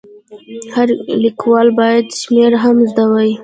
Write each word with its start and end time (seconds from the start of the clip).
هر 0.75 0.87
لیکوال 1.23 1.67
باید 1.79 2.05
شمېرل 2.21 2.55
هم 2.63 2.75
زده 2.91 3.03
وای. 3.11 3.31